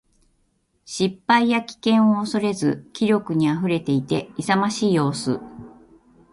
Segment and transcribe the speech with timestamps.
[0.83, 5.39] 失敗や危険を恐れず気力に溢れていて、勇ましい様子。